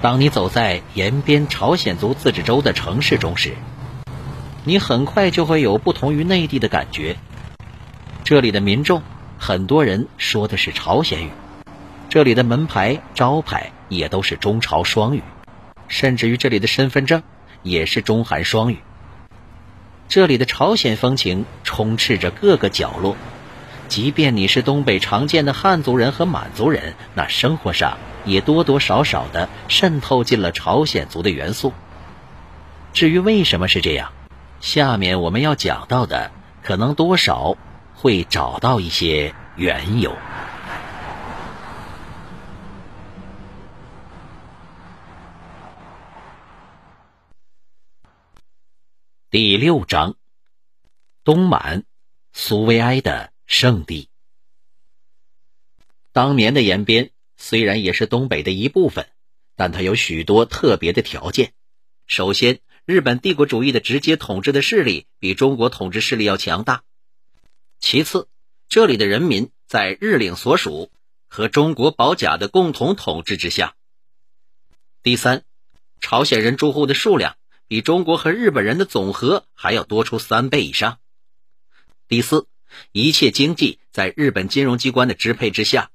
[0.00, 3.54] 当你走在延边朝鲜族自治州的城市中时，
[4.64, 7.16] 你很快就会有不同于内地的感觉。
[8.22, 9.02] 这里的民众，
[9.38, 11.30] 很多人说的是朝鲜语；
[12.08, 15.22] 这里的门牌招牌也都是中朝双语，
[15.88, 17.22] 甚至于这里的身份证
[17.64, 18.78] 也是中韩双语。
[20.08, 23.16] 这里的朝鲜风情充斥着各个角落。
[23.88, 27.96] 即便你是东北常见的汉族人和满族人，那生活上
[28.28, 31.72] 也多多少少的渗透进了朝鲜族的元素。
[32.92, 34.12] 至于为什么是这样，
[34.60, 36.30] 下面我们要讲到的，
[36.62, 37.56] 可能多少
[37.94, 40.14] 会找到一些缘由。
[49.30, 50.16] 第六章，
[51.24, 51.84] 东满，
[52.32, 53.32] 苏维埃的。
[53.48, 54.10] 圣地。
[56.12, 59.08] 当年的延边虽然也是东北的一部分，
[59.56, 61.54] 但它有许多特别的条件。
[62.06, 66.82] 首先，日本帝国主义的直接统治的势力比中国统治势力要强大；
[67.80, 68.28] 其次，
[68.68, 70.90] 这里的人民在日领所属
[71.28, 73.74] 和中国保甲的共同统治之下；
[75.02, 75.44] 第三，
[76.00, 77.36] 朝鲜人住户的数量
[77.66, 80.98] 比中国和日本人的总和还要多出三倍以上；
[82.08, 82.46] 第四。
[82.92, 85.90] 一切经济在日本金融机关的支配之下。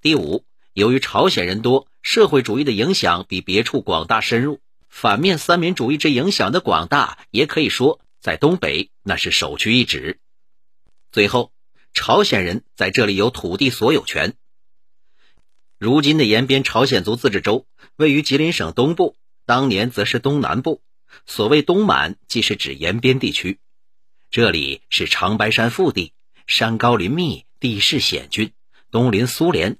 [0.00, 4.60] 第五，由于朝鲜人多，社会主义的影响比别处广大深入。
[4.88, 10.18] 反面三民主义之影响的广大，也可以说在东北那是首屈一指。
[11.10, 11.52] 最后，
[11.94, 14.34] 朝鲜人在这里有土地所有权。
[15.78, 20.82] 如今的延边朝鲜族自治州位于吉林省东部，当年则是东南部。
[21.26, 23.58] 所谓东满，即是指延边地区。
[24.30, 26.12] 这里是长白山腹地，
[26.46, 28.52] 山高林密，地势险峻，
[28.90, 29.78] 东临苏联，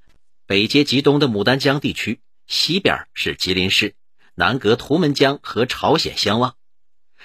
[0.53, 3.95] 北接极东的牡丹江地区，西边是吉林市，
[4.35, 6.57] 南隔图们江和朝鲜相望。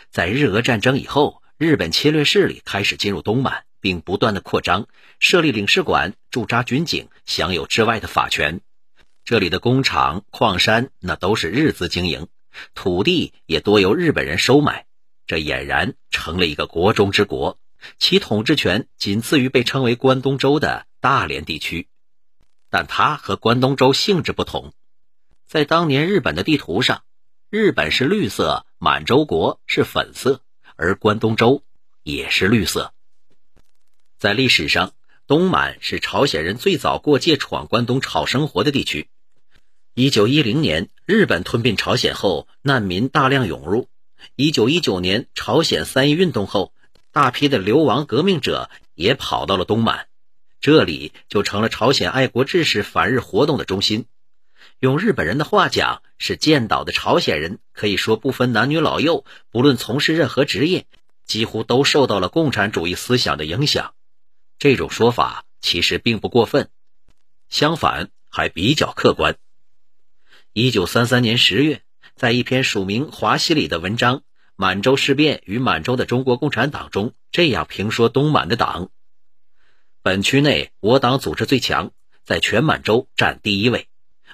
[0.10, 4.88] 在日俄战争以后，日本侵略势力开始进入东满，并不断的扩张，
[5.20, 8.62] 设立领事馆，驻扎军警，享有之外的法权。
[9.26, 12.28] 这里的工厂、矿山那都是日资经营，
[12.76, 14.86] 土地也多由日本人收买。
[15.26, 17.60] 这俨然成了一个国中之国，
[18.00, 21.90] 其统治权仅次于被称为关东州的大连地区，
[22.70, 24.74] 但它和关东州性质不同。
[25.46, 27.04] 在当年日本的地图上，
[27.50, 30.42] 日本是绿色，满洲国是粉色，
[30.76, 31.64] 而关东州
[32.04, 32.94] 也是绿色。
[34.18, 34.94] 在历史上，
[35.28, 39.08] 东满是朝鲜人最早过界闯关东讨生活的地区。
[39.94, 43.90] 一九一零年，日本吞并朝鲜后，难民大量涌入。
[44.36, 46.74] 一九一九年朝鲜三一运动后，
[47.12, 50.08] 大批的流亡革命者也跑到了东满，
[50.60, 54.06] 这里就成了朝鲜爱国志士反日活动的中心。
[54.80, 60.86] 用日本人的话讲，是建岛的朝鲜人可以说不分男女老幼，不论从事任何职业，
[61.26, 63.94] 几乎都受到了共产主义思想的影响。
[64.60, 66.70] 这种说法其实并不过分，
[67.50, 69.38] 相反还比较客观。
[70.54, 71.82] 一九三三年十月。
[72.16, 74.18] 在一篇署名华西里的文章
[74.56, 78.90] 《满洲事变与满洲的中国共产党》中，这样评说东满的党：
[80.08, 81.92] 本区内我党组织最强，
[82.24, 83.90] 在全满洲占第一位。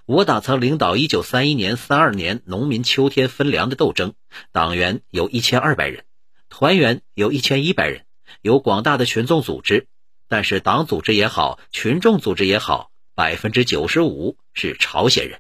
[0.06, 4.14] 我党曾领导1931年、32年农民秋天分粮的斗争，
[4.52, 6.06] 党员有一千二百人，
[6.48, 8.06] 团员有一千一百人，
[8.44, 9.88] 有广大的群众组织。
[10.28, 15.40] 但是党组织也好，群众组织也好，百分之九十五是朝鲜人。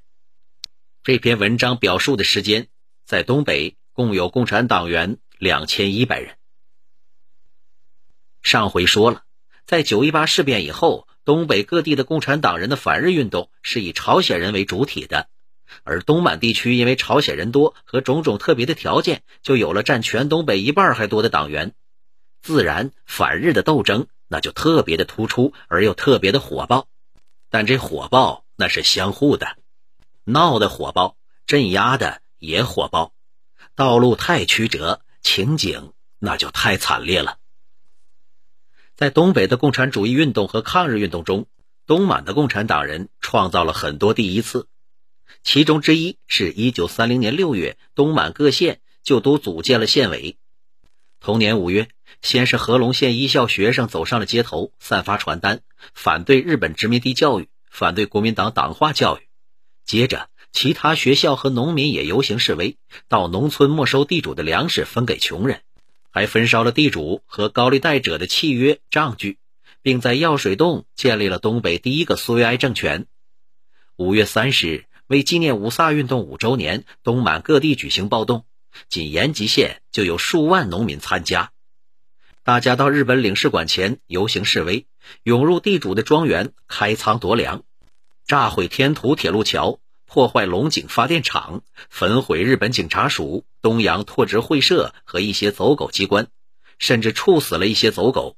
[1.03, 2.69] 这篇文章表述的时间，
[3.05, 6.38] 在东北共有共产党员两千一百人。
[8.41, 9.22] 上回说了，
[9.66, 15.28] 在九一八事变以后，东北各地的共产党人的反日运动是以朝鲜人为主体的，
[15.84, 21.73] 而东满地区因为朝鲜人多和种种特别的条件，就有了占全东北一半还多的党员，
[22.41, 26.88] 自然反日的斗争那就特别的突出而又特别的火爆。
[27.50, 29.55] 但这火爆那是相互的。
[30.26, 31.16] 闹得火爆，
[31.46, 33.14] 镇压的也火爆，
[33.76, 37.37] 道路太曲折，情景那就太惨烈了。
[38.95, 41.47] 在东北的共产主义运动和抗日运动中，
[41.87, 44.67] 东满的共产党人创造了很多第一次，
[45.43, 50.37] 其中之一是一九三零年六月，东满各县就都组建了县委。
[51.19, 51.87] 同年五月，
[52.22, 55.61] 先是合龙县一校学生走上了街头，散发传单，
[55.93, 59.28] 反对日本殖民地教育，反对国民党党化教育。
[59.85, 65.61] 接着，其他学校和农民也游行示威，到农村没收地主的粮食分给穷人，
[66.13, 69.39] 还焚烧了地主和高利贷者的契约账据，
[69.81, 73.07] 并在药水洞建立了东北第一个苏维埃政权。
[73.95, 78.45] 五月三十日，为纪念五卅运动五周年，东满各地举行暴动，
[78.89, 81.51] 仅延吉县就有数万农民参加。
[82.43, 84.85] 大家到日本领事馆前游行示威，
[85.23, 87.63] 涌入地主的庄园开仓夺粮，
[88.27, 89.79] 炸毁天图铁路桥，
[90.13, 96.27] 破坏龙井发电厂，焚毁日本警察署、东洋拓殖会社和一些走狗机关，
[96.77, 98.37] 甚至处死了一些走狗。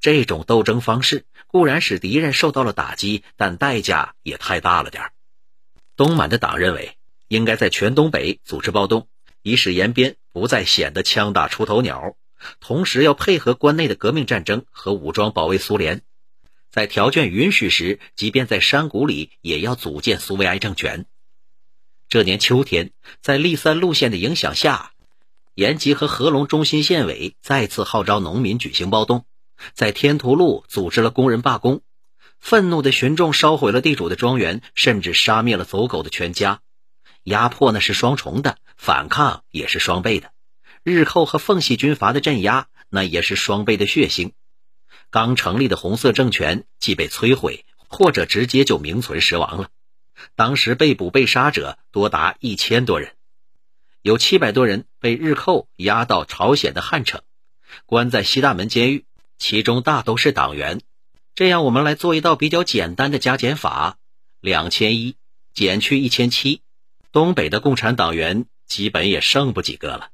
[0.00, 5.12] 这种斗争方式固然使敌人受到了打击，但代价也太大了点
[5.94, 6.96] 东满的党认为，
[7.28, 9.06] 应该在全东北组织暴动，
[9.42, 12.16] 以使延边不再显得枪打出头鸟。
[12.58, 16.02] 同时要配合关内的革命战争和武装保卫苏联，
[16.74, 21.06] 在条件允许时，即便在山谷里也要组建苏维埃政权。
[22.08, 22.90] 这年秋天，
[23.22, 24.90] 在立三路线的影响下，
[25.54, 29.24] 延吉和合隆中心县委再次号召农民举行暴动，
[29.72, 31.80] 在天图路组织了工人罢工。
[32.40, 36.60] 愤怒的群众烧毁了地主的庄园，甚至杀灭了走狗的全家。
[37.22, 40.32] 压迫那是双重的，反抗也是双倍的。
[40.82, 44.32] 日寇和奉系军阀的镇压，那也是双倍的血腥。
[45.14, 49.68] 刚成立的红色政权既被摧毁，或者直接就名存实亡了。
[50.34, 53.12] 当时被捕被杀者多达一千多人，
[54.02, 57.22] 有七百多人被日寇押到朝鲜的汉城，
[57.86, 59.04] 关在西大门监狱，
[59.38, 60.80] 其中大都是党员。
[61.36, 63.98] 这样，我们来做一道比较简单的加减法：
[64.40, 65.14] 两千一
[65.52, 66.60] 减去一千七，
[67.12, 70.10] 东北的共产党员基本也剩不几个了。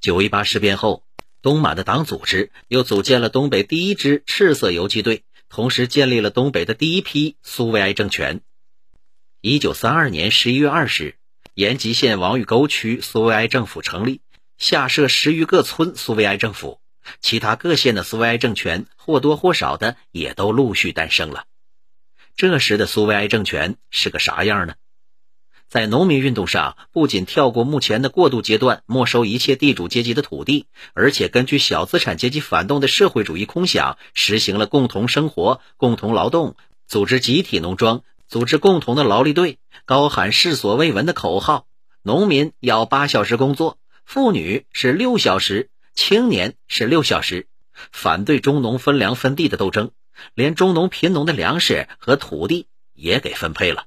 [0.00, 1.02] 九一八事变后，
[1.42, 8.42] 东满的党组织又组建了东北第一支赤色游击队，同时建立了东北的第一批苏维埃政权。
[9.40, 11.16] 一九三二年十一月二十，
[11.54, 14.20] 延吉县王峪沟区苏维埃政府成立，
[14.58, 16.78] 下设十余个村苏维埃政府，
[17.20, 21.44] 其他各县的苏维埃政权或多或少的也都陆续诞生了。
[22.36, 24.74] 这时的苏维埃政权是个啥样呢？
[25.70, 36.56] 在农民运动上，不仅跳过目前的过渡阶段，没收一切地主阶级的土地，而且根据小资产阶级反动的社会主义空想，实行了共同生活、共同劳动，
[36.88, 41.66] 组织集体农庄，组织共同的劳力队，高喊世所未闻的口号：
[42.02, 47.46] 农民要八小时工作，妇女是六小时，青年是六小时，
[47.92, 49.92] 反对中农分粮分地的斗争，
[50.34, 53.84] 连中农贫农的粮食和土地也给分配了。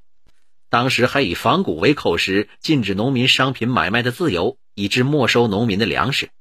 [0.73, 6.31] 当时还以仿古为口实，禁止农民商品买卖的自由，以致没收农民的粮食。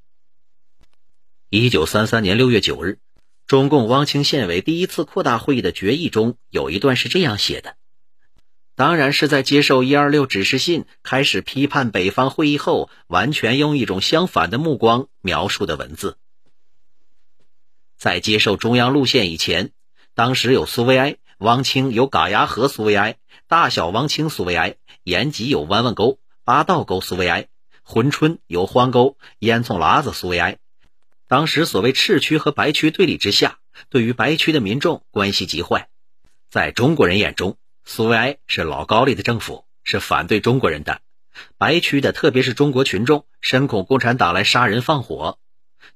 [1.50, 2.98] 一九三三年六月九日，
[3.46, 7.76] 中共汪清县委第一次扩大会议的决议中有一段是这样写的
[8.74, 16.16] ：“当然是在接受一二六指示信，开始批判北方会议后，完全用一种相反的目光描述的文字。
[17.98, 19.72] 在接受中央路线以前，
[20.14, 23.18] 当时有苏维埃，汪清有嘎牙河苏维埃。”
[23.52, 27.48] 大小王清苏维埃，延吉有弯弯沟、八道沟苏维埃，
[27.86, 30.56] 珲春有荒沟、烟囱喇子苏维埃。
[31.28, 33.58] 当时所谓赤区和白区对立之下，
[33.90, 35.90] 对于白区的民众关系极坏。
[36.48, 41.00] 在中国人眼中，苏维埃是老高丽的政府，是反对中国人的；
[41.58, 45.38] 白区的，特别是中国群众，深恐共产党来杀人放火，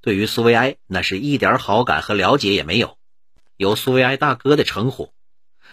[0.02, 2.98] 对于苏维埃那是一点好感和了解也没有，
[3.56, 5.10] 有苏维埃大哥的称呼。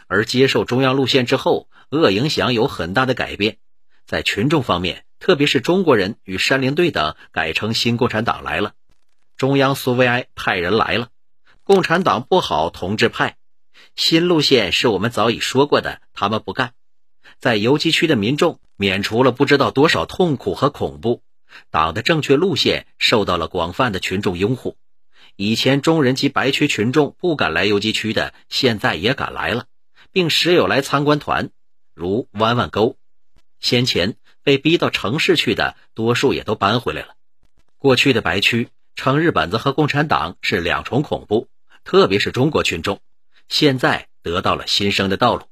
[0.07, 3.57] 而接受中央路线之后，恶影响有很大的改变。
[4.05, 8.73] 在群众方面，特别是中国人与山林队等改成新共产党来了，
[9.37, 11.09] 中央苏维埃派人来了，
[11.63, 13.37] 共产党不好，同志派。
[13.95, 16.73] 新路线是我们早已说过的，他们不干。
[17.39, 21.21] 在游击区的民众免除了不知道多少痛苦和恐怖，
[21.69, 24.77] 党的正确路线受到了广泛的群众拥护。
[25.35, 29.65] 以前中人及白区群众不敢来游击区的，现在也敢来了。
[30.13, 31.49] 并时有来参观团，
[31.93, 32.97] 如弯弯沟。
[33.59, 37.15] 先前被逼到城市去的，多数也都搬回来了。
[37.79, 41.47] 过去的白区称日本子和共产党是两重恐怖，
[41.83, 43.01] 特别是中国群众，
[43.49, 45.45] 现在得到了新生的道路。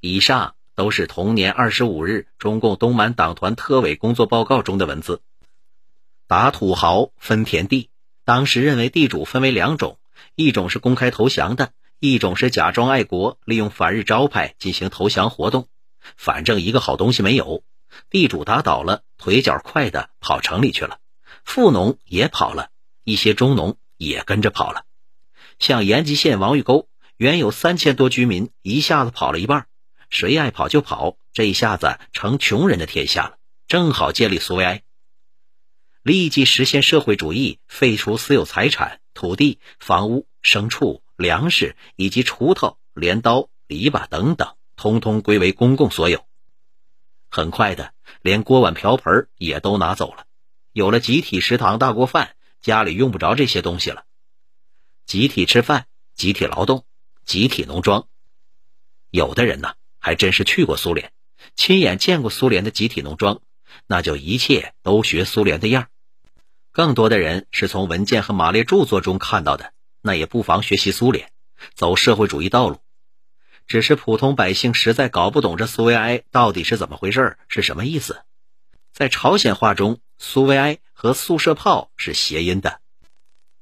[0.00, 5.22] 以上都是同年二十五日中共东满党团特委工作报告中的文字。
[6.26, 7.90] 打土豪分田地，
[8.24, 10.00] 当时认为地主分为两种，
[10.34, 11.72] 一种是公开投降的。
[11.98, 15.68] 一种是假装爱国，利用反日招牌进行投降活动，
[16.16, 17.64] 反正一个好东西没有。
[18.10, 20.98] 地主打倒了，腿脚快的跑城里去了，
[21.42, 22.68] 富农也跑了，
[23.04, 24.84] 一些中农也跟着跑了。
[25.58, 29.66] 像延吉县王峪沟，原有三千多居民，一下子跑了一半，
[30.10, 34.82] 谁爱跑就跑，这一下子成穷人的天下了，正好建立苏维埃，
[36.02, 41.02] 立即实现社会主义，废除私有财产、土地、房屋、牲畜。
[41.16, 44.54] 粮食以及锄头、镰刀、篱笆等等。
[44.78, 46.26] 通通归为公共所有。
[47.30, 50.26] 很快的，连锅碗瓢盆也都拿走了。
[50.70, 54.04] 有了集体食堂、大锅饭，家里用不着这些东西了。
[55.06, 56.84] 集体吃饭，集体劳动，
[57.24, 58.06] 集体农庄。
[59.10, 61.10] 有的人呢，还真是去过苏联，
[61.54, 63.40] 亲眼见过苏联的集体农庄，
[63.86, 65.88] 那就一切都学苏联的样
[66.70, 69.72] 更多的人是从文件和马列著作中看到的，
[70.06, 71.30] 那也不妨学习苏联，
[71.74, 72.78] 走社会主义道路。
[73.66, 78.22] 只是普通百姓实在搞不懂这苏维埃到底是怎么回事，是什么意思。
[78.92, 82.80] 在朝鲜话中，苏维埃和宿舍炮是谐音的。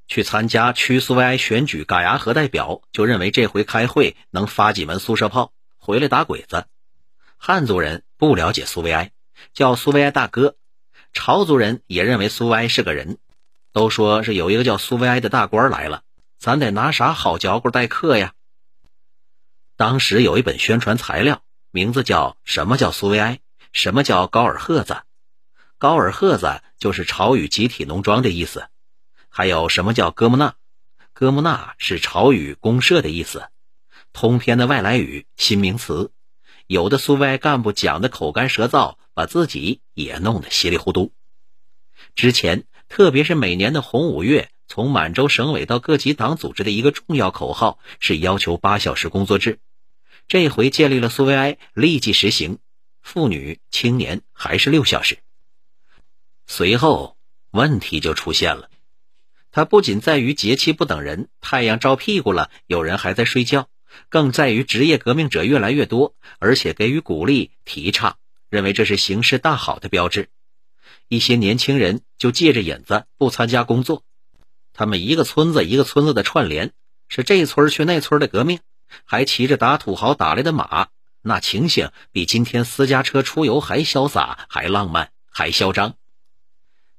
[0.07, 6.67] 去参加区苏维埃选举嘎牙河代表就认为这回开会能发几门宿舍炮回来打鬼子。
[7.39, 9.13] 汉族人不了解苏维埃，
[9.55, 10.57] 叫苏维埃大哥。
[11.15, 13.19] 朝族人也认为苏维埃是个人，
[13.73, 16.03] 都说是有一个叫苏维埃的大官来了，
[16.45, 18.35] 咱得拿啥好嚼骨待客呀？
[19.79, 23.41] 当时有一本宣传材料，名字叫《什么叫苏维埃？
[23.73, 25.05] 什么叫高尔赫子？
[25.79, 28.67] 高尔赫子就是朝语集体农庄的意思。
[29.31, 30.55] 还有什么叫哥木纳？
[31.15, 33.49] 哥木纳是朝语公社的意思，
[34.13, 36.13] 通篇的外来语新名词。
[36.67, 41.11] 有的苏维埃干部讲的口干舌燥，把自己也弄得稀里糊涂。
[42.15, 49.59] 之前，特别是每年的红五月，从满洲省委到各级党组织的一个重要口号是要求八小时工作制。
[50.27, 52.59] 这回建立了苏维埃，立即实行，
[53.03, 55.19] 妇女、青年还是六小时。
[56.47, 57.17] 随后
[57.51, 58.71] 问题就出现了，
[59.51, 63.69] 它不仅在于节气不等人，太阳照屁股了，有人还在睡觉，
[64.09, 68.17] 更在于职业革命者越来越多，而且给予鼓励、提倡，
[68.49, 70.31] 认为这是形势大好的标志。
[71.09, 74.03] 一些年轻人就借着引子不参加工作，
[74.75, 76.73] 他们一个村子一个村子的串联，
[77.09, 78.59] 是这村去那村的革命。
[79.05, 80.89] 还骑着打土豪打来的马，
[81.23, 85.95] 那情形比今天私家车出游还潇洒、还浪漫、还嚣张。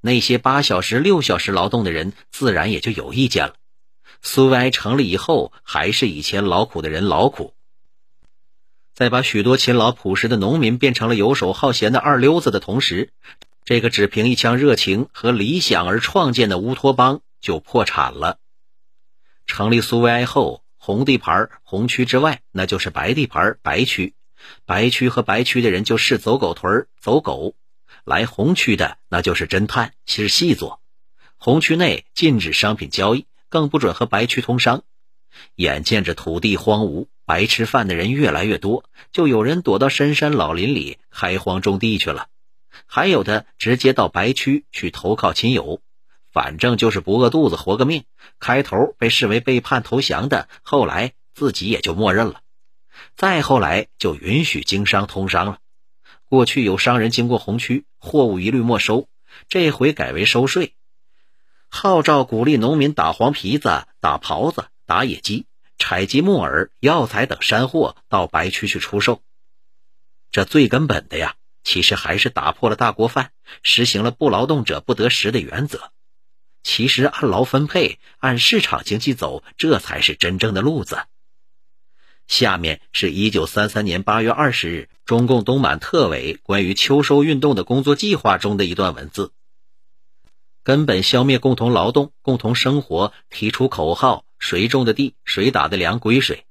[0.02, 3.56] 那些八小时、六小时劳动的人，自然也就有意见了。
[4.22, 7.54] 苏维埃成立以后，还是以前劳苦的人劳苦，
[8.94, 13.12] 在把许多勤劳朴实的农民变成了游手好闲的二流子的同时，
[13.64, 18.40] 这个只凭一腔热情和理想而创建的乌托邦就破产了。
[19.46, 20.64] 成立苏维埃后。
[20.78, 24.14] 红地盘红区之外，那就是白地盘白区。
[24.66, 27.56] 白区和白区的人就是走狗屯走狗；
[28.04, 30.80] 来红区的那就是侦探，是细作。
[31.38, 34.84] 红区内禁止商品交易，更不准和白区通商。
[35.56, 42.28] 眼见着土地荒芜，白吃饭的人越来越多，就有人躲到深山老林里开荒种地去了，
[42.86, 45.82] 还有的直接到白区去投靠亲友。
[46.36, 48.04] 反正就是不饿肚子活个命。
[48.42, 52.42] 开头被视为背叛投降的，后来自己也就默认了。
[53.16, 55.60] 再后来就允许经商通商了。
[56.26, 59.08] 过去有商人经过红区，货物一律没收，
[59.48, 60.74] 这回改为收税。
[61.70, 65.46] 号召鼓励农民打黄皮子、打狍子、打野鸡，
[65.78, 69.22] 采集木耳、药材等山货到白区去出售。
[70.32, 73.32] 这最根本的呀，其实还是打破了大锅饭，
[73.64, 75.92] 实行了不劳动者不得食的原则。
[76.66, 80.98] 其实按劳分配，按市场经济走，这才是真正的路子。
[82.28, 89.32] 下面是一九三三年八月二十日中共东满特委关于秋收运动的工作计划中的一段文字：
[90.64, 96.46] 根本消灭共同劳动、共同生活，提出口号：谁种的地，谁打的粮归谁；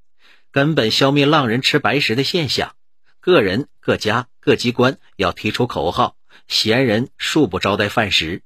[0.52, 2.76] 根本消灭浪人吃白食的现象。
[3.18, 6.14] 个人、各家、各机关要提出口号：
[6.46, 8.42] 闲人恕不招待饭食。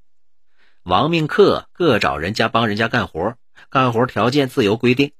[0.89, 3.35] 亡命客各找人家帮人家干活，
[3.69, 5.11] 干活条件自由规定。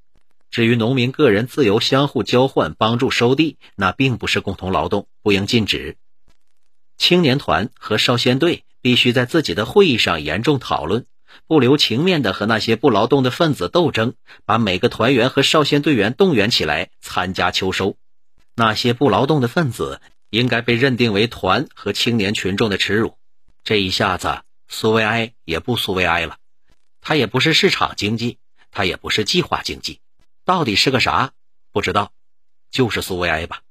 [0.50, 5.96] 至于农民个人自由相互交换帮助收地，那并不是共同劳动，不应禁止。
[6.98, 11.06] 青年团和少先队必须在自己的会议上严重讨论，
[11.46, 17.96] 不留情面的和那些不劳动的分子斗争，把每个团员和少先队员动员起来参加秋收。
[18.56, 23.14] 那些不劳动的分子应该被认定为团和青年群众的耻辱。
[23.64, 24.49] 这一下子。
[24.72, 26.38] 苏维埃也不苏维埃了，
[27.02, 28.38] 它也不是市场经济，
[28.70, 30.00] 它也不是计划经济，
[30.46, 31.34] 到底是个啥？
[31.72, 32.14] 不知道，
[32.70, 33.64] 就是苏维埃吧。